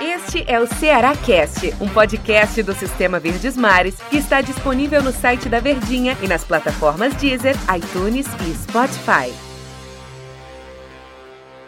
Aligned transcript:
Este 0.00 0.44
é 0.48 0.58
o 0.58 0.66
Ceará 0.66 1.14
Cast, 1.14 1.72
um 1.80 1.88
podcast 1.88 2.60
do 2.64 2.74
Sistema 2.74 3.20
Verdes 3.20 3.56
Mares 3.56 4.00
que 4.10 4.16
está 4.16 4.40
disponível 4.40 5.00
no 5.00 5.12
site 5.12 5.48
da 5.48 5.60
Verdinha 5.60 6.16
e 6.20 6.26
nas 6.26 6.42
plataformas 6.42 7.14
Deezer, 7.14 7.54
iTunes 7.76 8.26
e 8.26 8.54
Spotify. 8.54 9.32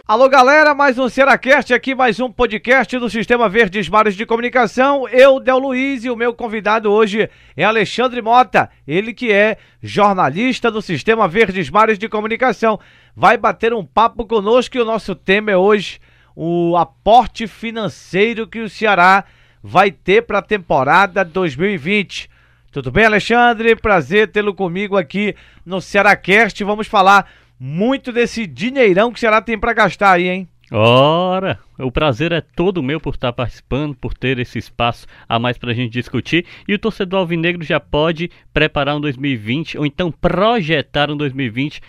Alô 0.05 0.29
galera, 0.29 0.75
mais 0.75 0.99
um 0.99 1.09
Cearacast 1.09 1.73
aqui, 1.73 1.95
mais 1.95 2.19
um 2.19 2.29
podcast 2.29 2.99
do 2.99 3.09
Sistema 3.09 3.49
Verdes 3.49 3.89
Mares 3.89 4.17
de 4.17 4.27
Comunicação. 4.27 5.09
Eu, 5.09 5.39
Del 5.39 5.59
Luiz, 5.61 6.05
e 6.05 6.11
o 6.11 6.17
meu 6.17 6.35
convidado 6.35 6.91
hoje 6.91 7.31
é 7.57 7.63
Alexandre 7.63 8.21
Mota, 8.21 8.69
ele 8.85 9.15
que 9.15 9.31
é 9.31 9.57
jornalista 9.81 10.73
do 10.73 10.83
Sistema 10.83 11.29
Verdes 11.29 11.71
Mares 11.71 12.01
de 12.01 12.09
Comunicação. 12.09 12.81
Vai 13.15 13.37
bater 13.37 13.73
um 13.73 13.87
papo 13.87 14.27
conosco 14.27 14.77
e 14.77 14.81
o 14.81 14.85
nosso 14.85 15.15
tema 15.15 15.53
é 15.53 15.57
hoje 15.57 16.01
o 16.35 16.77
aporte 16.77 17.47
financeiro 17.47 18.47
que 18.47 18.61
o 18.61 18.69
Ceará 18.69 19.25
vai 19.63 19.91
ter 19.91 20.23
para 20.23 20.39
a 20.39 20.43
temporada 20.43 21.25
2020. 21.25 22.31
Tudo 22.73 22.91
bem, 22.91 23.05
Alexandre? 23.05 23.75
Prazer 23.75 24.29
tê-lo 24.29 24.55
comigo 24.55 24.97
aqui 24.97 25.35
no 25.67 25.81
Cearacast. 25.81 26.63
Vamos 26.63 26.87
falar 26.87 27.29
muito 27.59 28.13
desse 28.13 28.47
dinheirão 28.47 29.13
que 29.13 29.19
o 29.19 29.21
Ceará 29.21 29.43
tem 29.43 29.59
para 29.59 29.73
gastar 29.73 30.13
aí, 30.13 30.29
hein? 30.29 30.49
Ora, 30.73 31.59
o 31.77 31.91
prazer 31.91 32.31
é 32.31 32.41
todo 32.41 32.83
meu 32.83 33.01
por 33.01 33.15
estar 33.15 33.33
participando, 33.33 33.97
por 33.97 34.15
ter 34.15 34.39
esse 34.39 34.57
espaço 34.57 35.05
a 35.29 35.37
mais 35.37 35.59
para 35.59 35.73
a 35.73 35.75
gente 35.75 35.93
discutir. 35.93 36.47
E 36.69 36.73
o 36.73 36.79
torcedor 36.79 37.19
alvinegro 37.19 37.65
já 37.65 37.81
pode 37.81 38.31
preparar 38.55 38.97
um 38.97 39.01
2020 39.01 39.77
ou 39.77 39.85
então 39.85 40.13
projetar 40.13 41.11
um 41.11 41.17
2020, 41.17 41.83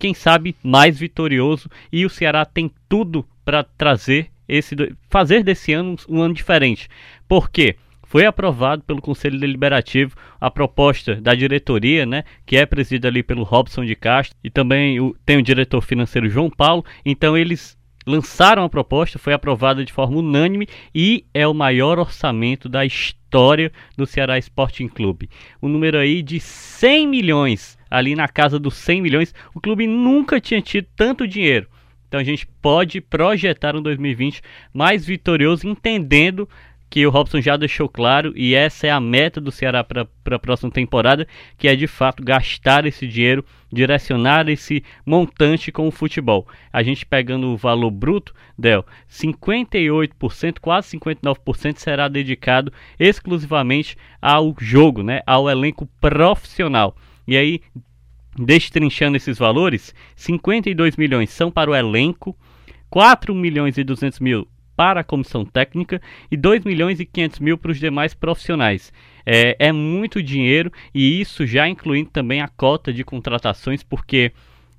quem 0.00 0.12
sabe 0.12 0.56
mais 0.64 0.98
vitorioso. 0.98 1.70
E 1.92 2.04
o 2.04 2.10
Ceará 2.10 2.44
tem 2.44 2.68
tudo 2.88 3.24
para 3.44 3.62
trazer 3.62 4.30
esse, 4.48 4.74
fazer 5.08 5.42
desse 5.42 5.72
ano 5.72 5.96
um 6.08 6.22
ano 6.22 6.34
diferente. 6.34 6.88
Por 7.28 7.50
quê? 7.50 7.76
foi 8.14 8.26
aprovado 8.26 8.84
pelo 8.84 9.02
Conselho 9.02 9.40
Deliberativo 9.40 10.14
a 10.40 10.48
proposta 10.48 11.16
da 11.16 11.34
diretoria, 11.34 12.06
né, 12.06 12.22
que 12.46 12.56
é 12.56 12.64
presidida 12.64 13.08
ali 13.08 13.24
pelo 13.24 13.42
Robson 13.42 13.84
de 13.84 13.96
Castro 13.96 14.38
e 14.44 14.48
também 14.48 15.00
o, 15.00 15.16
tem 15.26 15.36
o 15.36 15.42
diretor 15.42 15.80
financeiro 15.80 16.30
João 16.30 16.48
Paulo. 16.48 16.84
Então 17.04 17.36
eles 17.36 17.76
lançaram 18.06 18.62
a 18.62 18.68
proposta, 18.68 19.18
foi 19.18 19.32
aprovada 19.32 19.84
de 19.84 19.92
forma 19.92 20.18
unânime 20.18 20.68
e 20.94 21.24
é 21.34 21.44
o 21.44 21.52
maior 21.52 21.98
orçamento 21.98 22.68
da 22.68 22.86
história 22.86 23.72
do 23.96 24.06
Ceará 24.06 24.38
Sporting 24.38 24.86
Clube. 24.86 25.28
O 25.60 25.68
número 25.68 25.98
aí 25.98 26.22
de 26.22 26.38
100 26.38 27.08
milhões, 27.08 27.76
ali 27.90 28.14
na 28.14 28.28
casa 28.28 28.60
dos 28.60 28.74
100 28.74 29.02
milhões, 29.02 29.34
o 29.52 29.60
clube 29.60 29.88
nunca 29.88 30.40
tinha 30.40 30.62
tido 30.62 30.86
tanto 30.94 31.26
dinheiro. 31.26 31.66
Então 32.14 32.20
a 32.20 32.24
gente 32.24 32.46
pode 32.62 33.00
projetar 33.00 33.74
um 33.74 33.82
2020 33.82 34.40
mais 34.72 35.04
vitorioso, 35.04 35.66
entendendo 35.66 36.48
que 36.88 37.04
o 37.04 37.10
Robson 37.10 37.40
já 37.40 37.56
deixou 37.56 37.88
claro, 37.88 38.32
e 38.36 38.54
essa 38.54 38.86
é 38.86 38.90
a 38.92 39.00
meta 39.00 39.40
do 39.40 39.50
Ceará 39.50 39.82
para 39.82 40.06
a 40.30 40.38
próxima 40.38 40.70
temporada, 40.70 41.26
que 41.58 41.66
é 41.66 41.74
de 41.74 41.88
fato 41.88 42.22
gastar 42.22 42.86
esse 42.86 43.04
dinheiro, 43.08 43.44
direcionar 43.72 44.48
esse 44.48 44.84
montante 45.04 45.72
com 45.72 45.88
o 45.88 45.90
futebol. 45.90 46.46
A 46.72 46.84
gente 46.84 47.04
pegando 47.04 47.48
o 47.48 47.56
valor 47.56 47.90
bruto, 47.90 48.32
Del, 48.56 48.86
58%, 49.10 50.60
quase 50.60 50.96
59% 50.96 51.78
será 51.78 52.06
dedicado 52.06 52.72
exclusivamente 52.96 53.96
ao 54.22 54.54
jogo, 54.60 55.02
né, 55.02 55.20
ao 55.26 55.50
elenco 55.50 55.84
profissional. 56.00 56.94
E 57.26 57.36
aí, 57.36 57.60
destrinchando 58.38 59.16
esses 59.16 59.38
valores, 59.38 59.94
52 60.16 60.96
milhões 60.96 61.30
são 61.30 61.50
para 61.50 61.70
o 61.70 61.74
elenco, 61.74 62.36
4 62.90 63.34
milhões 63.34 63.78
e 63.78 63.84
200 63.84 64.20
mil 64.20 64.48
para 64.76 65.00
a 65.00 65.04
comissão 65.04 65.44
técnica 65.44 66.00
e 66.30 66.36
2 66.36 66.64
milhões 66.64 67.00
e 67.00 67.06
500 67.06 67.40
mil 67.40 67.58
para 67.58 67.70
os 67.70 67.78
demais 67.78 68.12
profissionais. 68.12 68.92
É, 69.24 69.56
é 69.58 69.72
muito 69.72 70.22
dinheiro 70.22 70.70
e 70.94 71.20
isso 71.20 71.46
já 71.46 71.68
incluindo 71.68 72.10
também 72.10 72.40
a 72.40 72.48
cota 72.48 72.92
de 72.92 73.04
contratações, 73.04 73.82
porque 73.82 74.32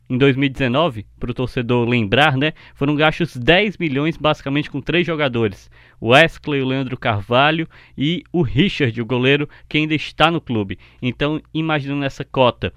em 0.07 0.19
2019, 0.19 1.03
para 1.19 1.31
o 1.31 1.33
torcedor 1.33 1.87
lembrar, 1.87 2.37
né, 2.37 2.53
foram 2.75 2.95
gastos 2.95 3.35
10 3.35 3.79
milhões 3.79 4.15
basicamente 4.17 4.69
com 4.69 4.79
três 4.79 5.05
jogadores: 5.05 5.69
o 5.99 6.09
Wesley, 6.09 6.61
o 6.61 6.67
Leandro 6.67 6.95
Carvalho 6.95 7.67
e 7.97 8.23
o 8.31 8.43
Richard, 8.43 9.01
o 9.01 9.05
goleiro 9.05 9.49
que 9.67 9.79
ainda 9.79 9.95
está 9.95 10.29
no 10.29 10.39
clube. 10.39 10.77
Então, 11.01 11.41
imaginando 11.51 12.05
essa 12.05 12.23
cota 12.23 12.71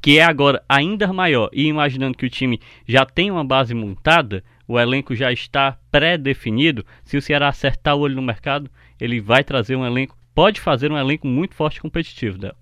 que 0.00 0.18
é 0.18 0.24
agora 0.24 0.62
ainda 0.68 1.12
maior 1.12 1.50
e 1.52 1.66
imaginando 1.66 2.16
que 2.16 2.26
o 2.26 2.30
time 2.30 2.60
já 2.86 3.04
tem 3.04 3.30
uma 3.30 3.44
base 3.44 3.74
montada, 3.74 4.42
o 4.68 4.78
elenco 4.78 5.14
já 5.14 5.32
está 5.32 5.78
pré-definido. 5.90 6.84
Se 7.04 7.16
o 7.16 7.22
Ceará 7.22 7.48
acertar 7.48 7.96
o 7.96 8.00
olho 8.00 8.16
no 8.16 8.22
mercado, 8.22 8.70
ele 9.00 9.20
vai 9.20 9.44
trazer 9.44 9.76
um 9.76 9.86
elenco, 9.86 10.16
pode 10.34 10.60
fazer 10.60 10.90
um 10.90 10.98
elenco 10.98 11.26
muito 11.26 11.54
forte 11.54 11.76
e 11.76 11.80
competitivo. 11.80 12.38
Del. 12.38 12.54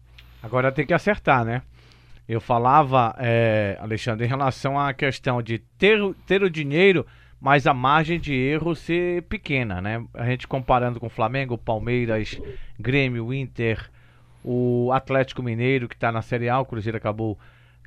Agora 0.43 0.71
tem 0.71 0.87
que 0.87 0.93
acertar, 0.93 1.44
né? 1.44 1.62
Eu 2.28 2.41
falava, 2.41 3.15
é, 3.19 3.77
Alexandre, 3.81 4.25
em 4.25 4.28
relação 4.28 4.78
à 4.78 4.93
questão 4.94 5.43
de 5.43 5.59
ter, 5.59 5.99
ter 6.27 6.43
o 6.43 6.50
dinheiro, 6.50 7.06
mas 7.41 7.67
a 7.67 7.75
margem 7.75 8.19
de 8.19 8.33
erro 8.34 8.75
ser 8.75 9.23
pequena, 9.25 9.81
né? 9.81 10.03
A 10.15 10.25
gente 10.25 10.49
comparando 10.49 10.99
com 10.99 11.09
Flamengo, 11.11 11.59
Palmeiras, 11.59 12.41
Grêmio, 12.78 13.33
Inter, 13.33 13.91
o 14.44 14.93
Atlético 14.93 15.43
Mineiro, 15.43 15.88
que 15.88 15.94
está 15.94 16.12
na 16.12 16.21
Série 16.21 16.49
A, 16.49 16.60
o 16.60 16.66
Cruzeiro 16.66 16.99
acabou 16.99 17.38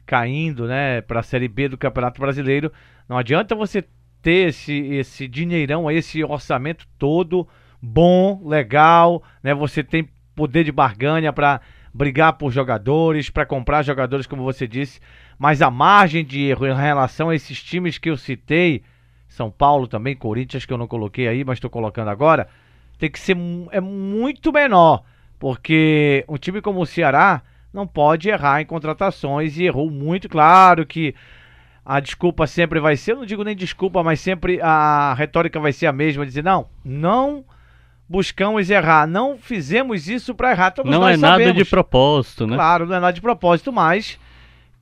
caindo, 0.05 0.65
né, 0.67 1.01
para 1.01 1.19
a 1.19 1.23
Série 1.23 1.47
B 1.47 1.69
do 1.69 1.77
Campeonato 1.77 2.19
Brasileiro. 2.19 2.71
Não 3.07 3.17
adianta 3.17 3.53
você 3.53 3.83
ter 4.21 4.49
esse, 4.49 4.73
esse 4.73 5.27
dinheirão, 5.27 5.89
esse 5.91 6.23
orçamento 6.23 6.87
todo 6.97 7.47
bom, 7.81 8.41
legal, 8.43 9.21
né? 9.43 9.53
Você 9.53 9.83
tem 9.83 10.09
poder 10.35 10.63
de 10.63 10.71
barganha 10.71 11.31
para 11.31 11.61
brigar 11.93 12.33
por 12.33 12.51
jogadores, 12.51 13.29
para 13.29 13.45
comprar 13.45 13.83
jogadores, 13.83 14.27
como 14.27 14.43
você 14.43 14.67
disse, 14.67 14.99
mas 15.37 15.61
a 15.61 15.71
margem 15.71 16.23
de 16.23 16.43
erro 16.43 16.67
em 16.67 16.75
relação 16.75 17.29
a 17.29 17.35
esses 17.35 17.61
times 17.61 17.97
que 17.97 18.09
eu 18.09 18.17
citei, 18.17 18.83
São 19.27 19.49
Paulo 19.49 19.87
também, 19.87 20.15
Corinthians 20.15 20.65
que 20.65 20.73
eu 20.73 20.77
não 20.77 20.87
coloquei 20.87 21.27
aí, 21.27 21.43
mas 21.43 21.57
estou 21.57 21.69
colocando 21.69 22.09
agora, 22.09 22.47
tem 22.99 23.09
que 23.09 23.19
ser 23.19 23.35
é 23.71 23.79
muito 23.79 24.51
menor, 24.51 25.03
porque 25.39 26.25
um 26.27 26.37
time 26.37 26.61
como 26.61 26.81
o 26.81 26.85
Ceará 26.85 27.41
não 27.73 27.85
pode 27.85 28.29
errar 28.29 28.61
em 28.61 28.65
contratações 28.65 29.57
e 29.57 29.65
errou 29.65 29.89
muito, 29.89 30.27
claro 30.27 30.85
que 30.85 31.13
a 31.85 31.99
desculpa 31.99 32.45
sempre 32.47 32.79
vai 32.79 32.97
ser, 32.97 33.13
eu 33.13 33.17
não 33.17 33.25
digo 33.25 33.43
nem 33.43 33.55
desculpa, 33.55 34.03
mas 34.03 34.19
sempre 34.19 34.59
a 34.61 35.13
retórica 35.13 35.59
vai 35.59 35.71
ser 35.71 35.87
a 35.87 35.93
mesma, 35.93 36.25
dizer, 36.25 36.43
não, 36.43 36.67
não 36.83 37.45
buscamos 38.09 38.69
errar, 38.69 39.07
não 39.07 39.37
fizemos 39.37 40.07
isso 40.07 40.33
para 40.33 40.51
errar. 40.51 40.71
Todos 40.71 40.91
não 40.91 41.07
é 41.07 41.17
sabemos. 41.17 41.45
nada 41.45 41.53
de 41.53 41.65
propósito, 41.65 42.47
né? 42.47 42.55
Claro, 42.55 42.85
não 42.85 42.95
é 42.95 42.99
nada 42.99 43.13
de 43.13 43.21
propósito, 43.21 43.71
mas 43.71 44.19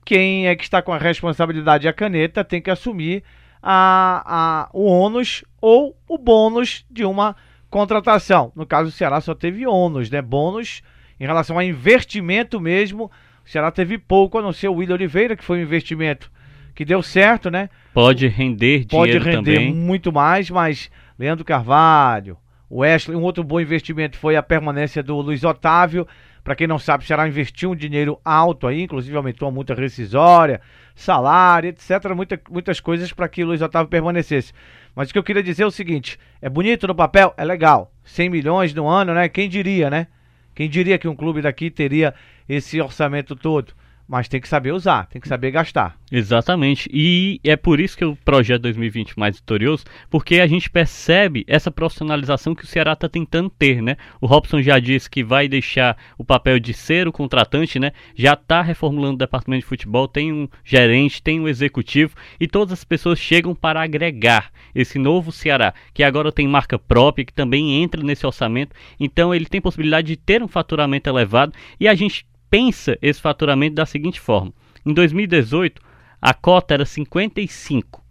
quem 0.04 0.46
é 0.46 0.54
que 0.54 0.64
está 0.64 0.80
com 0.80 0.92
a 0.92 0.98
responsabilidade 0.98 1.86
e 1.86 1.88
a 1.88 1.92
caneta 1.92 2.44
tem 2.44 2.60
que 2.60 2.70
assumir 2.70 3.22
a, 3.62 4.22
a, 4.24 4.68
o 4.72 4.84
ônus 4.84 5.44
ou 5.60 5.96
o 6.08 6.16
bônus 6.16 6.84
de 6.90 7.04
uma 7.04 7.34
contratação. 7.70 8.52
No 8.54 8.66
caso, 8.66 8.88
o 8.88 8.92
Ceará 8.92 9.20
só 9.20 9.34
teve 9.34 9.66
ônus, 9.66 10.10
né? 10.10 10.22
Bônus 10.22 10.82
em 11.18 11.26
relação 11.26 11.58
a 11.58 11.64
investimento 11.64 12.60
mesmo. 12.60 13.10
O 13.44 13.48
Ceará 13.48 13.70
teve 13.70 13.98
pouco, 13.98 14.38
a 14.38 14.42
não 14.42 14.52
ser 14.52 14.68
o 14.68 14.74
William 14.74 14.94
Oliveira, 14.94 15.36
que 15.36 15.44
foi 15.44 15.58
um 15.58 15.62
investimento 15.62 16.30
que 16.74 16.84
deu 16.84 17.02
certo, 17.02 17.50
né? 17.50 17.70
Pode 17.94 18.26
render 18.28 18.84
dinheiro 18.84 18.88
Pode 18.88 19.18
render 19.18 19.54
também. 19.54 19.74
muito 19.74 20.12
mais, 20.12 20.50
mas 20.50 20.90
Leandro 21.18 21.44
Carvalho, 21.44 22.36
o 22.68 22.80
Wesley, 22.80 23.16
um 23.16 23.22
outro 23.22 23.42
bom 23.42 23.60
investimento 23.60 24.18
foi 24.18 24.36
a 24.36 24.42
permanência 24.42 25.02
do 25.02 25.18
Luiz 25.20 25.42
Otávio. 25.42 26.06
Para 26.46 26.54
quem 26.54 26.68
não 26.68 26.78
sabe, 26.78 27.02
o 27.02 27.06
Ceará 27.08 27.26
investiu 27.26 27.72
um 27.72 27.74
dinheiro 27.74 28.20
alto 28.24 28.68
aí, 28.68 28.80
inclusive 28.80 29.16
aumentou 29.16 29.48
a 29.48 29.50
multa 29.50 29.74
rescisória, 29.74 30.60
salário, 30.94 31.70
etc. 31.70 32.14
Muita, 32.14 32.40
muitas 32.48 32.78
coisas 32.78 33.12
para 33.12 33.28
que 33.28 33.42
o 33.42 33.48
Luiz 33.48 33.60
Otávio 33.60 33.88
permanecesse. 33.88 34.52
Mas 34.94 35.10
o 35.10 35.12
que 35.12 35.18
eu 35.18 35.24
queria 35.24 35.42
dizer 35.42 35.64
é 35.64 35.66
o 35.66 35.72
seguinte: 35.72 36.16
é 36.40 36.48
bonito 36.48 36.86
no 36.86 36.94
papel? 36.94 37.34
É 37.36 37.44
legal. 37.44 37.92
100 38.04 38.30
milhões 38.30 38.72
no 38.72 38.86
ano, 38.86 39.12
né? 39.12 39.28
Quem 39.28 39.48
diria, 39.48 39.90
né? 39.90 40.06
Quem 40.54 40.70
diria 40.70 40.98
que 40.98 41.08
um 41.08 41.16
clube 41.16 41.42
daqui 41.42 41.68
teria 41.68 42.14
esse 42.48 42.80
orçamento 42.80 43.34
todo? 43.34 43.74
Mas 44.08 44.28
tem 44.28 44.40
que 44.40 44.48
saber 44.48 44.72
usar, 44.72 45.06
tem 45.06 45.20
que 45.20 45.28
saber 45.28 45.50
gastar. 45.50 45.96
Exatamente. 46.10 46.88
E 46.92 47.40
é 47.42 47.56
por 47.56 47.80
isso 47.80 47.96
que 47.96 48.04
o 48.04 48.14
projeto 48.16 48.62
2020 48.62 49.18
mais 49.18 49.36
vitorioso, 49.36 49.84
porque 50.08 50.40
a 50.40 50.46
gente 50.46 50.70
percebe 50.70 51.44
essa 51.48 51.70
profissionalização 51.70 52.54
que 52.54 52.64
o 52.64 52.66
Ceará 52.66 52.92
está 52.92 53.08
tentando 53.08 53.50
ter, 53.50 53.82
né? 53.82 53.96
O 54.20 54.26
Robson 54.26 54.62
já 54.62 54.78
disse 54.78 55.10
que 55.10 55.24
vai 55.24 55.48
deixar 55.48 55.96
o 56.16 56.24
papel 56.24 56.60
de 56.60 56.72
ser 56.72 57.08
o 57.08 57.12
contratante, 57.12 57.80
né? 57.80 57.92
Já 58.14 58.34
está 58.34 58.62
reformulando 58.62 59.14
o 59.14 59.18
departamento 59.18 59.62
de 59.62 59.68
futebol, 59.68 60.06
tem 60.06 60.32
um 60.32 60.48
gerente, 60.64 61.22
tem 61.22 61.40
um 61.40 61.48
executivo 61.48 62.14
e 62.38 62.46
todas 62.46 62.72
as 62.72 62.84
pessoas 62.84 63.18
chegam 63.18 63.54
para 63.54 63.82
agregar 63.82 64.52
esse 64.74 64.98
novo 64.98 65.32
Ceará, 65.32 65.74
que 65.92 66.04
agora 66.04 66.30
tem 66.30 66.46
marca 66.46 66.78
própria, 66.78 67.24
que 67.24 67.32
também 67.32 67.82
entra 67.82 68.02
nesse 68.02 68.26
orçamento. 68.26 68.74
Então 69.00 69.34
ele 69.34 69.46
tem 69.46 69.60
possibilidade 69.60 70.06
de 70.06 70.16
ter 70.16 70.42
um 70.42 70.48
faturamento 70.48 71.08
elevado 71.10 71.52
e 71.80 71.88
a 71.88 71.94
gente 71.94 72.24
pensa 72.50 72.98
esse 73.00 73.20
faturamento 73.20 73.74
da 73.74 73.86
seguinte 73.86 74.20
forma: 74.20 74.52
em 74.84 74.92
2018, 74.92 75.80
a 76.20 76.34
cota 76.34 76.74
era 76.74 76.84
55 76.84 78.04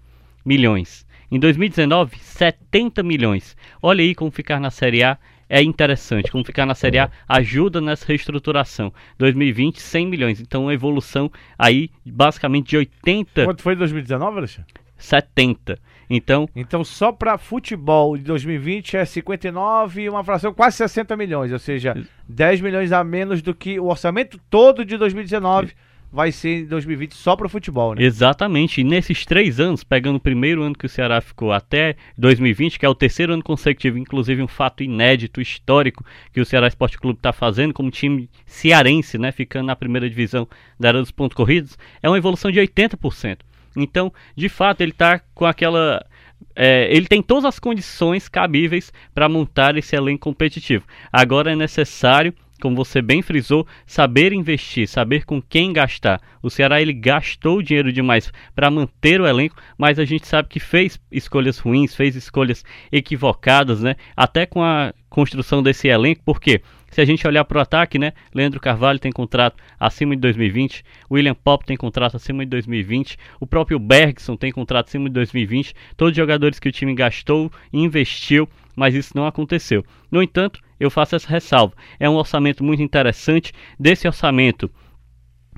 milhões. 0.45 1.05
Em 1.31 1.39
2019, 1.39 2.17
70 2.19 3.01
milhões. 3.03 3.57
Olha 3.81 4.01
aí 4.03 4.13
como 4.13 4.29
ficar 4.29 4.59
na 4.59 4.69
Série 4.69 5.03
A 5.03 5.17
é 5.49 5.61
interessante. 5.61 6.31
Como 6.31 6.43
ficar 6.43 6.65
na 6.65 6.75
Série 6.75 6.99
A 6.99 7.09
ajuda 7.27 7.81
nessa 7.81 8.05
reestruturação. 8.05 8.93
2020, 9.17 9.81
100 9.81 10.07
milhões. 10.07 10.39
Então, 10.39 10.63
uma 10.63 10.73
evolução 10.73 11.31
aí 11.57 11.89
basicamente 12.05 12.69
de 12.69 12.77
80. 12.77 13.45
Quanto 13.45 13.61
foi 13.61 13.73
em 13.73 13.77
2019, 13.77 14.37
Alexandre? 14.37 14.73
70. 14.97 15.79
Então, 16.09 16.47
então 16.55 16.83
só 16.83 17.11
para 17.11 17.37
futebol 17.37 18.17
de 18.17 18.23
2020 18.23 18.97
é 18.97 19.05
59 19.05 20.01
e 20.01 20.09
uma 20.09 20.23
fração 20.23 20.53
quase 20.53 20.77
60 20.77 21.15
milhões, 21.17 21.51
ou 21.51 21.59
seja, 21.59 21.95
10 22.27 22.61
milhões 22.61 22.91
a 22.91 23.03
menos 23.03 23.41
do 23.41 23.53
que 23.53 23.79
o 23.79 23.85
orçamento 23.85 24.39
todo 24.49 24.85
de 24.85 24.97
2019 24.97 25.73
vai 26.15 26.31
ser 26.31 26.61
em 26.61 26.65
2020 26.65 27.13
só 27.13 27.35
para 27.35 27.45
o 27.45 27.49
futebol, 27.49 27.93
né? 27.93 28.01
Exatamente. 28.01 28.79
E 28.79 28.85
nesses 28.85 29.25
três 29.25 29.59
anos, 29.59 29.83
pegando 29.83 30.15
o 30.15 30.19
primeiro 30.19 30.63
ano 30.63 30.73
que 30.73 30.85
o 30.85 30.89
Ceará 30.89 31.19
ficou 31.19 31.51
até 31.51 31.97
2020, 32.17 32.79
que 32.79 32.85
é 32.85 32.89
o 32.89 32.95
terceiro 32.95 33.33
ano 33.33 33.43
consecutivo, 33.43 33.97
inclusive 33.97 34.41
um 34.41 34.47
fato 34.47 34.81
inédito, 34.81 35.41
histórico, 35.41 36.05
que 36.31 36.39
o 36.39 36.45
Ceará 36.45 36.69
Esporte 36.69 36.97
Clube 36.97 37.19
está 37.19 37.33
fazendo 37.33 37.73
como 37.73 37.91
time 37.91 38.29
cearense, 38.45 39.17
né? 39.17 39.33
Ficando 39.33 39.67
na 39.67 39.75
primeira 39.75 40.09
divisão 40.09 40.47
da 40.79 40.87
era 40.87 41.01
dos 41.01 41.11
pontos 41.11 41.35
corridos, 41.35 41.77
é 42.01 42.07
uma 42.07 42.17
evolução 42.17 42.49
de 42.49 42.61
80%. 42.61 43.39
Então, 43.75 44.11
de 44.35 44.49
fato, 44.49 44.81
ele 44.81 44.91
está 44.91 45.19
com 45.33 45.45
aquela 45.45 46.05
é, 46.55 46.87
ele 46.95 47.07
tem 47.07 47.21
todas 47.21 47.45
as 47.45 47.59
condições 47.59 48.29
cabíveis 48.29 48.91
para 49.13 49.27
montar 49.27 49.77
esse 49.77 49.95
elenco 49.95 50.21
competitivo. 50.21 50.85
Agora 51.11 51.51
é 51.51 51.55
necessário 51.55 52.33
como 52.61 52.75
você 52.75 53.01
bem 53.01 53.21
frisou, 53.21 53.67
saber 53.85 54.31
investir, 54.31 54.87
saber 54.87 55.25
com 55.25 55.41
quem 55.41 55.73
gastar. 55.73 56.21
O 56.41 56.49
Ceará 56.49 56.81
ele 56.81 56.93
gastou 56.93 57.61
dinheiro 57.61 57.91
demais 57.91 58.31
para 58.55 58.71
manter 58.71 59.19
o 59.19 59.27
elenco, 59.27 59.57
mas 59.77 59.99
a 59.99 60.05
gente 60.05 60.25
sabe 60.25 60.47
que 60.47 60.59
fez 60.59 60.99
escolhas 61.11 61.59
ruins, 61.59 61.93
fez 61.93 62.15
escolhas 62.15 62.63
equivocadas, 62.91 63.81
né? 63.81 63.95
Até 64.15 64.45
com 64.45 64.63
a 64.63 64.93
construção 65.09 65.61
desse 65.61 65.87
elenco, 65.89 66.21
porque 66.25 66.61
se 66.95 67.01
a 67.01 67.05
gente 67.05 67.27
olhar 67.27 67.43
para 67.43 67.57
o 67.57 67.61
ataque, 67.61 67.99
né? 67.99 68.13
Leandro 68.33 68.57
Carvalho 68.57 68.97
tem 68.97 69.11
contrato 69.11 69.61
acima 69.77 70.15
de 70.15 70.21
2020, 70.21 70.81
William 71.11 71.35
Pop 71.35 71.65
tem 71.65 71.75
contrato 71.75 72.15
acima 72.15 72.45
de 72.45 72.49
2020, 72.51 73.17
o 73.37 73.45
próprio 73.45 73.77
Bergson 73.77 74.37
tem 74.37 74.49
contrato 74.49 74.87
acima 74.87 75.09
de 75.09 75.13
2020, 75.15 75.75
todos 75.97 76.11
os 76.13 76.15
jogadores 76.15 76.57
que 76.57 76.69
o 76.69 76.71
time 76.71 76.95
gastou 76.95 77.51
e 77.73 77.81
investiu, 77.83 78.47
mas 78.77 78.95
isso 78.95 79.11
não 79.13 79.27
aconteceu. 79.27 79.83
No 80.09 80.23
entanto, 80.23 80.61
eu 80.79 80.89
faço 80.89 81.17
essa 81.17 81.27
ressalva. 81.27 81.73
É 81.99 82.09
um 82.09 82.15
orçamento 82.15 82.63
muito 82.63 82.81
interessante. 82.81 83.51
Desse 83.77 84.07
orçamento, 84.07 84.71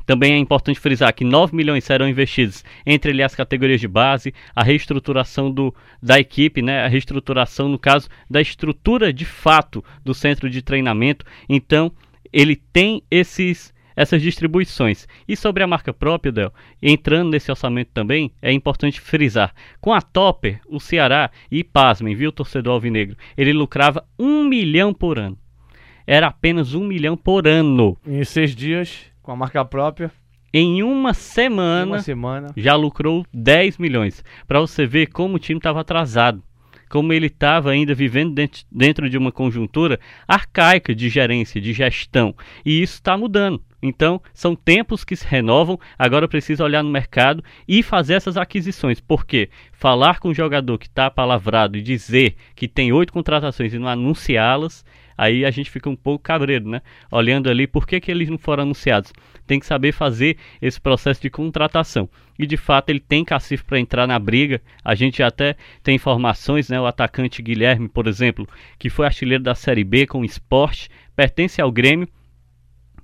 também 0.07 0.33
é 0.33 0.37
importante 0.37 0.79
frisar 0.79 1.13
que 1.13 1.25
9 1.25 1.53
milhões 1.53 1.83
serão 1.83 2.07
investidos 2.07 2.63
entre 2.85 3.11
ali, 3.11 3.21
as 3.21 3.35
categorias 3.35 3.81
de 3.81 3.89
base, 3.89 4.33
a 4.55 4.63
reestruturação 4.63 5.51
do, 5.51 5.75
da 6.01 6.17
equipe, 6.17 6.61
né, 6.61 6.85
a 6.85 6.87
reestruturação, 6.87 7.67
no 7.67 7.77
caso, 7.77 8.07
da 8.29 8.39
estrutura 8.39 9.11
de 9.11 9.25
fato 9.25 9.83
do 10.05 10.13
centro 10.13 10.49
de 10.49 10.61
treinamento. 10.61 11.25
Então, 11.49 11.91
ele 12.31 12.55
tem 12.55 13.03
esses 13.11 13.75
essas 13.97 14.21
distribuições. 14.21 15.07
E 15.27 15.35
sobre 15.35 15.63
a 15.63 15.67
marca 15.67 15.91
própria, 15.91 16.31
Del, 16.31 16.53
entrando 16.81 17.31
nesse 17.31 17.49
orçamento 17.49 17.89
também, 17.91 18.31
é 18.39 18.53
importante 18.53 19.01
frisar. 19.01 19.53
Com 19.81 19.91
a 19.91 19.99
Topper, 19.99 20.61
o 20.67 20.79
Ceará, 20.79 21.31
e 21.49 21.63
pasmem, 21.63 22.15
viu, 22.15 22.31
torcedor 22.31 22.73
alvinegro, 22.73 23.17
ele 23.35 23.51
lucrava 23.51 24.05
um 24.17 24.43
milhão 24.47 24.93
por 24.93 25.17
ano. 25.17 25.35
Era 26.05 26.27
apenas 26.27 26.75
um 26.75 26.85
milhão 26.85 27.17
por 27.17 27.47
ano. 27.47 27.97
Em 28.05 28.23
seis 28.23 28.55
dias, 28.55 29.11
com 29.27 29.33
a 29.33 29.35
marca 29.35 29.65
própria. 29.65 30.09
Em 30.53 30.81
uma 30.81 31.13
semana, 31.13 31.95
uma 31.95 31.99
semana. 31.99 32.47
já 32.55 32.75
lucrou 32.75 33.25
10 33.33 33.77
milhões. 33.77 34.23
Para 34.47 34.61
você 34.61 34.85
ver 34.85 35.07
como 35.07 35.35
o 35.35 35.39
time 35.39 35.59
estava 35.59 35.81
atrasado 35.81 36.41
como 36.89 37.11
ele 37.11 37.27
estava 37.27 37.71
ainda 37.71 37.93
vivendo 37.93 38.33
dentro 38.71 39.09
de 39.09 39.17
uma 39.17 39.29
conjuntura 39.29 39.99
arcaica 40.25 40.95
de 40.95 41.09
gerência, 41.09 41.59
de 41.59 41.73
gestão. 41.73 42.33
E 42.65 42.81
isso 42.81 42.93
está 42.93 43.17
mudando. 43.17 43.61
Então, 43.83 44.21
são 44.33 44.55
tempos 44.55 45.03
que 45.03 45.13
se 45.13 45.27
renovam. 45.27 45.77
Agora 45.99 46.29
precisa 46.29 46.63
olhar 46.63 46.81
no 46.81 46.89
mercado 46.89 47.43
e 47.67 47.83
fazer 47.83 48.13
essas 48.13 48.37
aquisições. 48.37 49.01
Porque 49.01 49.49
falar 49.73 50.19
com 50.19 50.29
o 50.29 50.33
jogador 50.33 50.77
que 50.77 50.87
está 50.87 51.11
palavrado 51.11 51.77
e 51.77 51.81
dizer 51.81 52.37
que 52.55 52.69
tem 52.69 52.93
oito 52.93 53.11
contratações 53.11 53.73
e 53.73 53.77
não 53.77 53.89
anunciá-las, 53.89 54.85
aí 55.17 55.43
a 55.43 55.51
gente 55.51 55.69
fica 55.69 55.89
um 55.89 55.95
pouco 55.95 56.23
cabreiro, 56.23 56.69
né? 56.69 56.81
Olhando 57.11 57.49
ali, 57.49 57.65
por 57.65 57.87
que, 57.87 57.99
que 57.99 58.11
eles 58.11 58.29
não 58.29 58.37
foram 58.37 58.63
anunciados? 58.63 59.11
Tem 59.45 59.59
que 59.59 59.65
saber 59.65 59.91
fazer 59.91 60.37
esse 60.61 60.79
processo 60.79 61.21
de 61.21 61.29
contratação. 61.29 62.09
E 62.37 62.45
de 62.45 62.57
fato 62.57 62.89
ele 62.89 62.99
tem 62.99 63.25
cacife 63.25 63.63
para 63.63 63.79
entrar 63.79 64.05
na 64.05 64.19
briga. 64.19 64.61
A 64.83 64.93
gente 64.93 65.23
até 65.23 65.55
tem 65.81 65.95
informações, 65.95 66.69
né? 66.69 66.79
O 66.79 66.85
atacante 66.85 67.41
Guilherme, 67.41 67.89
por 67.89 68.07
exemplo, 68.07 68.47
que 68.77 68.89
foi 68.89 69.05
artilheiro 69.05 69.43
da 69.43 69.55
Série 69.55 69.83
B 69.83 70.05
com 70.05 70.21
o 70.21 70.25
esporte, 70.25 70.89
pertence 71.15 71.61
ao 71.61 71.71
Grêmio 71.71 72.07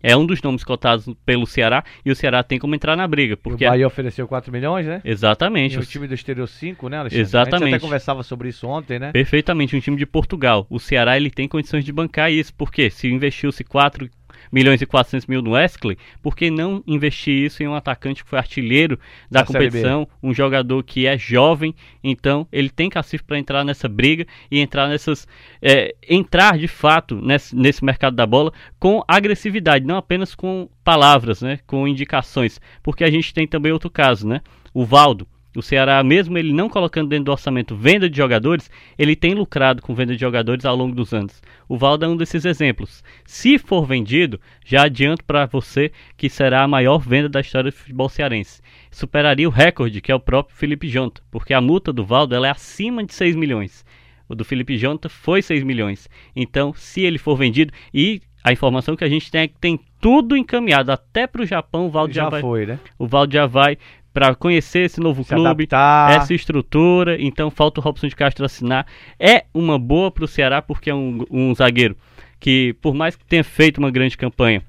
é 0.04 0.16
um 0.16 0.26
dos 0.26 0.42
nomes 0.42 0.64
cotados 0.64 1.10
pelo 1.26 1.48
Ceará 1.48 1.84
e 2.06 2.12
o 2.12 2.16
Ceará 2.16 2.44
tem 2.44 2.60
como 2.60 2.76
entrar 2.76 2.98
na 2.98 3.08
briga. 3.08 3.38
Porque 3.38 3.66
o 3.66 3.70
Bahia 3.70 3.88
ofereceu 3.88 4.28
4 4.28 4.52
milhões, 4.52 4.86
né? 4.86 5.02
Exatamente. 5.06 5.76
E 5.76 5.80
o 5.80 5.86
time 5.86 6.08
do 6.08 6.14
exterior 6.14 6.48
5, 6.48 6.90
né, 6.90 6.98
Alexandre? 6.98 7.22
Exatamente. 7.22 7.64
A 7.64 7.66
gente 7.68 7.76
até 7.76 7.82
conversava 7.82 8.22
sobre 8.22 8.50
isso 8.50 8.68
ontem, 8.68 9.00
né? 9.00 9.12
Perfeitamente, 9.14 9.76
um 9.76 9.80
time 9.80 9.96
de 9.96 10.06
Portugal. 10.06 10.68
O 10.70 10.80
Ceará 10.80 11.16
ele 11.16 11.32
tem 11.32 11.48
condições 11.48 11.86
de 11.86 11.94
bancar 11.94 12.32
isso, 12.32 12.54
porque 12.54 12.90
se 12.90 13.08
investiu-se 13.08 13.64
4 13.64 14.10
milhões 14.54 14.80
e 14.80 14.86
400 14.86 15.26
mil 15.26 15.42
no 15.42 15.52
Wesley, 15.52 15.98
por 16.22 16.36
que 16.36 16.52
não 16.52 16.84
investir 16.86 17.34
isso 17.34 17.64
em 17.64 17.68
um 17.68 17.74
atacante 17.74 18.24
que 18.24 18.30
foi 18.30 18.38
artilheiro 18.38 19.00
da, 19.30 19.40
da 19.40 19.46
competição, 19.48 20.08
um 20.22 20.32
jogador 20.32 20.84
que 20.84 21.08
é 21.08 21.18
jovem, 21.18 21.74
então 22.04 22.48
ele 22.52 22.70
tem 22.70 22.88
cacife 22.88 23.24
para 23.24 23.40
entrar 23.40 23.66
nessa 23.66 23.90
briga 23.90 24.28
e 24.52 24.60
entrar 24.60 24.88
nessas, 24.88 25.28
é, 25.60 25.96
entrar 26.08 26.56
de 26.60 26.68
fato 26.68 27.20
nesse, 27.20 27.56
nesse 27.56 27.84
mercado 27.84 28.16
da 28.16 28.28
bola 28.28 28.54
com 28.80 29.04
agressividade, 29.08 29.86
não 29.86 29.98
apenas 29.98 30.36
com 30.36 30.70
palavras, 30.84 31.42
né, 31.42 31.58
com 31.66 31.88
indicações, 31.88 32.62
porque 32.84 33.04
a 33.04 33.10
gente 33.10 33.34
tem 33.34 33.48
também 33.48 33.72
outro 33.72 33.90
caso, 33.90 34.28
né, 34.28 34.42
o 34.72 34.86
Valdo, 34.86 35.28
o 35.56 35.62
Ceará, 35.62 36.04
mesmo 36.04 36.38
ele 36.38 36.52
não 36.52 36.68
colocando 36.68 37.10
dentro 37.10 37.26
do 37.26 37.32
orçamento 37.32 37.76
venda 37.76 38.10
de 38.10 38.18
jogadores, 38.18 38.70
ele 38.98 39.16
tem 39.16 39.34
lucrado 39.34 39.82
com 39.82 39.94
venda 39.94 40.14
de 40.14 40.20
jogadores 40.20 40.66
ao 40.66 40.76
longo 40.76 40.96
dos 40.96 41.14
anos. 41.14 41.42
O 41.68 41.78
Valdo 41.78 42.06
é 42.06 42.08
um 42.08 42.18
desses 42.18 42.46
exemplos. 42.46 43.04
Se 43.26 43.58
for 43.58 43.86
vendido, 43.86 44.40
já 44.66 44.84
adianto 44.84 45.24
para 45.24 45.46
você 45.46 45.92
que 46.18 46.30
será 46.30 46.64
a 46.64 46.68
maior 46.68 47.00
venda 47.00 47.30
da 47.30 47.42
história 47.42 47.72
do 47.72 47.78
futebol 47.78 48.10
cearense. 48.10 48.62
Superaria 48.92 49.48
o 49.48 49.52
recorde, 49.52 50.02
que 50.02 50.12
é 50.12 50.16
o 50.16 50.20
próprio 50.20 50.58
Felipe 50.58 50.88
Jonta, 50.88 51.22
porque 51.32 51.54
a 51.54 51.62
multa 51.62 51.94
do 51.94 52.04
Valdo 52.04 52.36
é 52.36 52.50
acima 52.50 53.04
de 53.04 53.14
6 53.14 53.36
milhões. 53.36 53.86
O 54.28 54.36
do 54.36 54.46
Felipe 54.46 54.78
Jonta 54.78 55.10
foi 55.10 55.42
6 55.42 55.64
milhões. 55.64 56.10
Então, 56.36 56.74
se 56.74 57.02
ele 57.02 57.18
for 57.18 57.36
vendido, 57.36 57.74
e 57.94 58.22
a 58.44 58.52
informação 58.52 58.96
que 58.96 59.04
a 59.04 59.10
gente 59.10 59.32
tem 59.32 59.42
é 59.42 59.48
que 59.48 59.58
tem 59.60 59.80
tudo 60.02 60.36
encaminhado 60.36 60.92
até 60.92 61.26
para 61.26 61.42
o 61.42 61.46
Japão. 61.46 61.88
O 61.88 61.90
Valdo 61.90 62.14
já, 62.14 62.24
já 62.24 62.30
vai, 62.30 62.42
foi, 62.42 62.66
né? 62.66 62.80
O 63.00 63.08
Valdo 63.08 63.34
já 63.34 63.46
vai 63.46 63.78
para 64.14 64.36
conhecer 64.36 64.82
esse 64.86 65.00
novo 65.00 65.24
Se 65.24 65.34
clube, 65.34 65.64
adaptar. 65.64 66.12
essa 66.12 66.34
estrutura. 66.34 67.22
Então 67.22 67.50
falta 67.50 67.80
o 67.80 67.84
Robson 67.84 68.08
de 68.08 68.16
Castro 68.16 68.46
assinar. 68.46 68.86
É 69.20 69.46
uma 69.54 69.80
boa 69.80 70.12
para 70.12 70.26
o 70.26 70.28
Ceará 70.28 70.62
porque 70.62 70.90
é 70.90 70.96
um, 70.96 71.26
um 71.32 71.56
zagueiro 71.56 71.98
que, 72.40 72.76
por 72.82 72.94
mais 72.94 73.16
que 73.16 73.26
tenha 73.26 73.44
feito 73.44 73.78
uma 73.78 73.90
grande 73.90 74.18
campanha, 74.18 74.62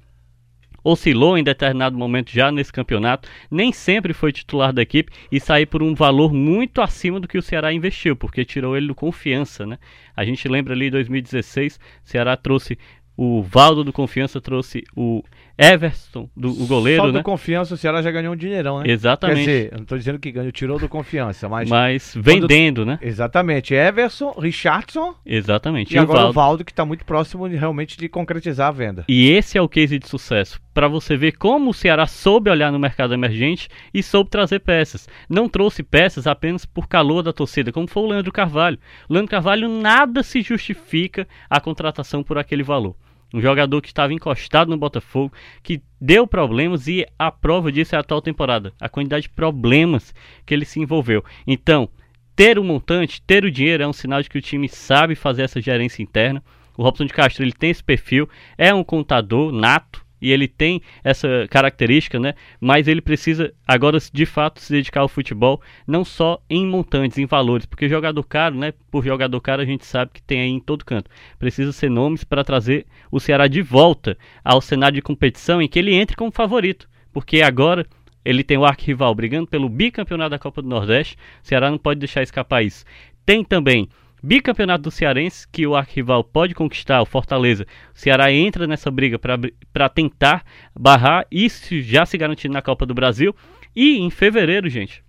oscilou 0.84 1.36
em 1.36 1.42
determinado 1.42 1.96
momento 1.98 2.30
já 2.30 2.52
nesse 2.52 2.72
campeonato, 2.72 3.28
nem 3.50 3.72
sempre 3.72 4.12
foi 4.12 4.30
titular 4.30 4.72
da 4.72 4.82
equipe 4.82 5.10
e 5.32 5.40
saiu 5.40 5.66
por 5.66 5.82
um 5.82 5.94
valor 5.94 6.32
muito 6.32 6.80
acima 6.80 7.18
do 7.18 7.26
que 7.26 7.38
o 7.38 7.42
Ceará 7.42 7.72
investiu, 7.72 8.14
porque 8.14 8.44
tirou 8.44 8.76
ele 8.76 8.86
do 8.86 8.94
confiança, 8.94 9.66
né? 9.66 9.78
A 10.14 10.24
gente 10.24 10.46
lembra 10.46 10.74
ali 10.74 10.86
em 10.86 10.90
2016, 10.90 11.76
o 11.76 11.78
Ceará 12.08 12.36
trouxe 12.36 12.78
o 13.16 13.42
Valdo 13.42 13.84
do 13.84 13.92
Confiança 13.92 14.40
trouxe 14.40 14.84
o 14.94 15.22
Everson, 15.56 16.28
do, 16.36 16.50
o 16.50 16.66
goleiro, 16.66 17.02
Só 17.02 17.06
do 17.08 17.18
né? 17.18 17.22
Confiança 17.22 17.74
o 17.74 17.76
Ceará 17.76 18.02
já 18.02 18.10
ganhou 18.10 18.34
um 18.34 18.36
dinheirão, 18.36 18.80
né? 18.80 18.90
Exatamente. 18.90 19.36
Quer 19.36 19.40
dizer, 19.40 19.68
eu 19.72 19.76
não 19.76 19.82
estou 19.82 19.98
dizendo 19.98 20.18
que 20.18 20.32
ganhou, 20.32 20.50
tirou 20.50 20.78
do 20.78 20.88
Confiança, 20.88 21.48
mas... 21.48 21.68
Mas 21.68 22.14
vendendo, 22.16 22.82
quando... 22.82 22.88
né? 22.88 22.98
Exatamente. 23.00 23.72
Everson, 23.72 24.32
Richardson... 24.32 25.14
Exatamente. 25.24 25.92
E, 25.92 25.96
e 25.96 25.98
agora 25.98 26.18
o 26.18 26.22
Valdo. 26.22 26.30
o 26.30 26.32
Valdo, 26.32 26.64
que 26.64 26.72
está 26.72 26.84
muito 26.84 27.04
próximo 27.04 27.48
de, 27.48 27.56
realmente 27.56 27.96
de 27.96 28.08
concretizar 28.08 28.68
a 28.68 28.72
venda. 28.72 29.04
E 29.08 29.30
esse 29.30 29.56
é 29.56 29.62
o 29.62 29.68
case 29.68 29.98
de 29.98 30.08
sucesso. 30.08 30.60
Para 30.72 30.88
você 30.88 31.16
ver 31.16 31.32
como 31.32 31.70
o 31.70 31.74
Ceará 31.74 32.06
soube 32.06 32.50
olhar 32.50 32.72
no 32.72 32.78
mercado 32.78 33.14
emergente 33.14 33.68
e 33.92 34.02
soube 34.02 34.30
trazer 34.30 34.58
peças. 34.58 35.08
Não 35.28 35.48
trouxe 35.48 35.84
peças 35.84 36.26
apenas 36.26 36.66
por 36.66 36.88
calor 36.88 37.22
da 37.22 37.32
torcida, 37.32 37.70
como 37.70 37.86
foi 37.86 38.02
o 38.02 38.06
Leandro 38.08 38.32
Carvalho. 38.32 38.78
O 39.08 39.12
Leandro 39.12 39.30
Carvalho 39.30 39.68
nada 39.68 40.24
se 40.24 40.42
justifica 40.42 41.28
a 41.48 41.60
contratação 41.60 42.24
por 42.24 42.38
aquele 42.38 42.64
valor. 42.64 42.96
Um 43.34 43.40
jogador 43.40 43.82
que 43.82 43.88
estava 43.88 44.12
encostado 44.12 44.70
no 44.70 44.78
Botafogo, 44.78 45.34
que 45.60 45.82
deu 46.00 46.24
problemas 46.24 46.86
e 46.86 47.04
a 47.18 47.32
prova 47.32 47.72
disso 47.72 47.96
é 47.96 47.98
a 47.98 48.00
atual 48.00 48.22
temporada. 48.22 48.72
A 48.80 48.88
quantidade 48.88 49.24
de 49.24 49.30
problemas 49.30 50.14
que 50.46 50.54
ele 50.54 50.64
se 50.64 50.78
envolveu. 50.78 51.24
Então, 51.44 51.88
ter 52.36 52.60
o 52.60 52.64
montante, 52.64 53.20
ter 53.20 53.44
o 53.44 53.50
dinheiro 53.50 53.82
é 53.82 53.88
um 53.88 53.92
sinal 53.92 54.22
de 54.22 54.30
que 54.30 54.38
o 54.38 54.40
time 54.40 54.68
sabe 54.68 55.16
fazer 55.16 55.42
essa 55.42 55.60
gerência 55.60 56.00
interna. 56.00 56.40
O 56.76 56.84
Robson 56.84 57.06
de 57.06 57.12
Castro 57.12 57.42
ele 57.42 57.52
tem 57.52 57.70
esse 57.70 57.82
perfil, 57.82 58.28
é 58.56 58.72
um 58.72 58.84
contador 58.84 59.50
nato 59.50 60.03
e 60.24 60.32
ele 60.32 60.48
tem 60.48 60.80
essa 61.04 61.46
característica, 61.50 62.18
né? 62.18 62.32
Mas 62.58 62.88
ele 62.88 63.02
precisa 63.02 63.52
agora 63.68 63.98
de 64.10 64.24
fato 64.24 64.58
se 64.58 64.72
dedicar 64.72 65.02
ao 65.02 65.08
futebol, 65.08 65.60
não 65.86 66.02
só 66.02 66.40
em 66.48 66.66
montantes, 66.66 67.18
em 67.18 67.26
valores, 67.26 67.66
porque 67.66 67.90
jogador 67.90 68.22
caro, 68.22 68.54
né? 68.54 68.72
Por 68.90 69.04
jogador 69.04 69.38
caro 69.42 69.60
a 69.60 69.66
gente 69.66 69.84
sabe 69.84 70.12
que 70.14 70.22
tem 70.22 70.40
aí 70.40 70.48
em 70.48 70.60
todo 70.60 70.82
canto. 70.82 71.10
Precisa 71.38 71.72
ser 71.72 71.90
nomes 71.90 72.24
para 72.24 72.42
trazer 72.42 72.86
o 73.10 73.20
Ceará 73.20 73.46
de 73.46 73.60
volta 73.60 74.16
ao 74.42 74.62
cenário 74.62 74.94
de 74.94 75.02
competição 75.02 75.60
em 75.60 75.68
que 75.68 75.78
ele 75.78 75.92
entre 75.92 76.16
como 76.16 76.32
favorito, 76.32 76.88
porque 77.12 77.42
agora 77.42 77.86
ele 78.24 78.42
tem 78.42 78.56
o 78.56 78.64
arquirrival 78.64 79.14
brigando 79.14 79.46
pelo 79.46 79.68
bicampeonato 79.68 80.30
da 80.30 80.38
Copa 80.38 80.62
do 80.62 80.68
Nordeste. 80.68 81.18
O 81.42 81.46
Ceará 81.46 81.70
não 81.70 81.76
pode 81.76 82.00
deixar 82.00 82.22
escapar 82.22 82.64
isso. 82.64 82.82
Tem 83.26 83.44
também 83.44 83.90
bicampeonato 84.24 84.84
do 84.84 84.90
Cearense, 84.90 85.46
que 85.46 85.66
o 85.66 85.76
arquival 85.76 86.24
pode 86.24 86.54
conquistar, 86.54 87.02
o 87.02 87.06
Fortaleza. 87.06 87.66
O 87.94 87.98
Ceará 87.98 88.32
entra 88.32 88.66
nessa 88.66 88.90
briga 88.90 89.18
para 89.18 89.88
tentar 89.88 90.44
barrar 90.74 91.26
isso 91.30 91.78
já 91.82 92.06
se 92.06 92.16
garantindo 92.16 92.54
na 92.54 92.62
Copa 92.62 92.86
do 92.86 92.94
Brasil. 92.94 93.36
E 93.76 93.98
em 93.98 94.08
fevereiro, 94.08 94.68
gente, 94.68 95.04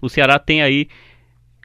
o 0.00 0.08
Ceará 0.08 0.38
tem 0.38 0.62
aí 0.62 0.86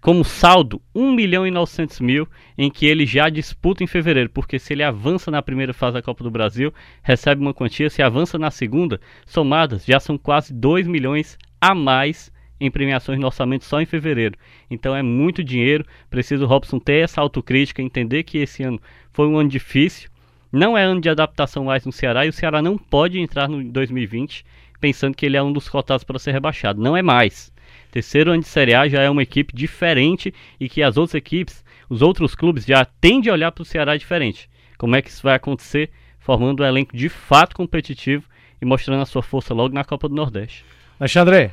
como 0.01 0.23
saldo 0.23 0.81
1 0.93 1.11
milhão 1.13 1.45
e 1.45 1.51
900 1.51 1.99
mil 1.99 2.27
em 2.57 2.69
que 2.69 2.85
ele 2.85 3.05
já 3.05 3.29
disputa 3.29 3.83
em 3.83 3.87
fevereiro, 3.87 4.29
porque 4.29 4.57
se 4.57 4.73
ele 4.73 4.83
avança 4.83 5.29
na 5.29 5.41
primeira 5.41 5.73
fase 5.73 5.95
da 5.95 6.01
Copa 6.01 6.23
do 6.23 6.31
Brasil, 6.31 6.73
recebe 7.03 7.41
uma 7.41 7.53
quantia, 7.53 7.89
se 7.89 8.01
avança 8.01 8.37
na 8.37 8.49
segunda, 8.49 8.99
somadas 9.25 9.85
já 9.85 9.99
são 9.99 10.17
quase 10.17 10.53
2 10.53 10.87
milhões 10.87 11.37
a 11.61 11.73
mais 11.73 12.31
em 12.59 12.71
premiações 12.71 13.19
no 13.19 13.25
orçamento 13.25 13.65
só 13.65 13.81
em 13.81 13.85
fevereiro. 13.85 14.37
Então 14.69 14.95
é 14.95 15.01
muito 15.01 15.43
dinheiro, 15.43 15.85
precisa 16.09 16.43
o 16.43 16.47
Robson 16.47 16.79
ter 16.79 17.03
essa 17.03 17.21
autocrítica, 17.21 17.81
entender 17.81 18.23
que 18.23 18.37
esse 18.37 18.63
ano 18.63 18.81
foi 19.11 19.27
um 19.27 19.37
ano 19.37 19.49
difícil, 19.49 20.09
não 20.51 20.77
é 20.77 20.83
ano 20.83 21.01
de 21.01 21.09
adaptação 21.09 21.65
mais 21.65 21.85
no 21.85 21.91
Ceará 21.91 22.25
e 22.25 22.29
o 22.29 22.33
Ceará 22.33 22.61
não 22.61 22.77
pode 22.77 23.19
entrar 23.19 23.49
no 23.49 23.63
2020 23.63 24.45
pensando 24.79 25.15
que 25.15 25.25
ele 25.25 25.37
é 25.37 25.43
um 25.43 25.51
dos 25.51 25.67
cotados 25.67 26.03
para 26.03 26.19
ser 26.19 26.31
rebaixado. 26.31 26.81
Não 26.81 26.95
é 26.95 27.01
mais. 27.01 27.51
Terceiro 27.91 28.31
ano 28.31 28.41
de 28.41 28.47
Série 28.47 28.73
A 28.73 28.87
já 28.87 29.01
é 29.01 29.09
uma 29.09 29.23
equipe 29.23 29.55
diferente 29.55 30.33
e 30.59 30.69
que 30.69 30.83
as 30.83 30.97
outras 30.97 31.15
equipes, 31.15 31.63
os 31.89 32.01
outros 32.01 32.35
clubes 32.35 32.65
já 32.65 32.85
tendem 32.85 33.29
a 33.29 33.33
olhar 33.33 33.51
para 33.51 33.61
o 33.61 33.65
Ceará 33.65 33.97
diferente. 33.97 34.49
Como 34.77 34.95
é 34.95 35.01
que 35.01 35.09
isso 35.09 35.23
vai 35.23 35.35
acontecer? 35.35 35.89
Formando 36.19 36.61
um 36.61 36.65
elenco 36.65 36.95
de 36.95 37.09
fato 37.09 37.55
competitivo 37.55 38.25
e 38.61 38.65
mostrando 38.65 39.01
a 39.01 39.05
sua 39.05 39.21
força 39.21 39.53
logo 39.53 39.73
na 39.73 39.83
Copa 39.83 40.09
do 40.09 40.15
Nordeste. 40.15 40.65
Alexandre, 40.99 41.51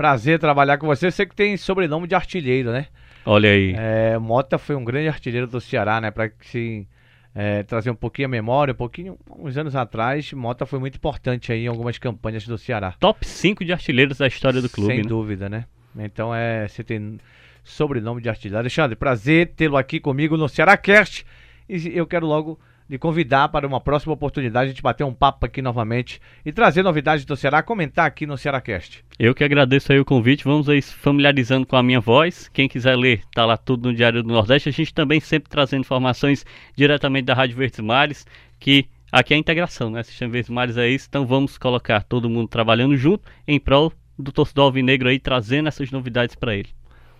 prazer 0.00 0.38
trabalhar 0.38 0.78
com 0.78 0.86
você. 0.86 1.10
Você 1.10 1.26
que 1.26 1.36
tem 1.36 1.58
sobrenome 1.58 2.08
de 2.08 2.14
artilheiro, 2.14 2.72
né? 2.72 2.86
Olha 3.26 3.50
aí. 3.50 3.74
É, 3.76 4.16
Mota 4.16 4.56
foi 4.56 4.74
um 4.74 4.82
grande 4.82 5.08
artilheiro 5.08 5.46
do 5.46 5.60
Ceará, 5.60 6.00
né? 6.00 6.10
Para 6.10 6.30
se 6.40 6.88
é, 7.34 7.62
trazer 7.64 7.90
um 7.90 7.94
pouquinho 7.94 8.24
a 8.24 8.30
memória, 8.30 8.72
um 8.72 8.76
pouquinho, 8.76 9.18
uns 9.38 9.58
anos 9.58 9.76
atrás, 9.76 10.32
Mota 10.32 10.64
foi 10.64 10.78
muito 10.78 10.96
importante 10.96 11.52
aí 11.52 11.64
em 11.64 11.66
algumas 11.66 11.98
campanhas 11.98 12.46
do 12.46 12.56
Ceará. 12.56 12.94
Top 12.98 13.26
5 13.26 13.62
de 13.62 13.74
artilheiros 13.74 14.16
da 14.16 14.26
história 14.26 14.62
do 14.62 14.70
clube. 14.70 14.94
Sem 14.94 15.02
né? 15.02 15.06
dúvida, 15.06 15.50
né? 15.50 15.66
Então 15.98 16.34
é, 16.34 16.66
você 16.66 16.82
tem 16.82 17.18
sobrenome 17.62 18.22
de 18.22 18.30
artilheiro. 18.30 18.58
Alexandre, 18.58 18.96
prazer 18.96 19.48
tê-lo 19.54 19.76
aqui 19.76 20.00
comigo 20.00 20.34
no 20.34 20.48
Cearacast. 20.48 21.26
E 21.68 21.94
eu 21.94 22.06
quero 22.06 22.26
logo 22.26 22.58
lhe 22.90 22.98
convidar 22.98 23.48
para 23.48 23.68
uma 23.68 23.80
próxima 23.80 24.12
oportunidade 24.12 24.66
de 24.66 24.70
a 24.70 24.74
gente 24.74 24.82
bater 24.82 25.04
um 25.04 25.14
papo 25.14 25.46
aqui 25.46 25.62
novamente 25.62 26.20
e 26.44 26.50
trazer 26.50 26.82
novidades 26.82 27.24
do 27.24 27.36
Ceará, 27.36 27.62
comentar 27.62 28.04
aqui 28.04 28.26
no 28.26 28.36
Cearacast. 28.36 29.04
Eu 29.16 29.32
que 29.32 29.44
agradeço 29.44 29.92
aí 29.92 30.00
o 30.00 30.04
convite, 30.04 30.42
vamos 30.42 30.68
aí 30.68 30.82
familiarizando 30.82 31.64
com 31.64 31.76
a 31.76 31.84
minha 31.84 32.00
voz. 32.00 32.48
Quem 32.52 32.68
quiser 32.68 32.96
ler, 32.96 33.22
tá 33.32 33.46
lá 33.46 33.56
tudo 33.56 33.88
no 33.88 33.94
Diário 33.94 34.24
do 34.24 34.32
Nordeste. 34.32 34.68
A 34.68 34.72
gente 34.72 34.92
também 34.92 35.20
sempre 35.20 35.48
trazendo 35.48 35.82
informações 35.82 36.44
diretamente 36.74 37.26
da 37.26 37.34
Rádio 37.34 37.56
Verdes 37.56 37.78
Mares, 37.78 38.26
que 38.58 38.86
aqui 39.12 39.34
é 39.34 39.36
a 39.36 39.40
integração, 39.40 39.88
né? 39.88 40.02
Sistema 40.02 40.32
Verdes 40.32 40.50
Mares 40.50 40.76
é 40.76 40.88
isso, 40.88 41.06
então 41.08 41.24
vamos 41.24 41.56
colocar 41.56 42.02
todo 42.02 42.28
mundo 42.28 42.48
trabalhando 42.48 42.96
junto 42.96 43.22
em 43.46 43.60
prol 43.60 43.92
do 44.18 44.32
torcedor 44.32 44.64
alvinegro 44.64 45.08
aí, 45.08 45.20
trazendo 45.20 45.68
essas 45.68 45.92
novidades 45.92 46.34
para 46.34 46.56
ele. 46.56 46.70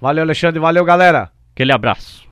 Valeu, 0.00 0.24
Alexandre, 0.24 0.58
valeu, 0.58 0.84
galera. 0.84 1.30
Aquele 1.54 1.72
abraço. 1.72 2.28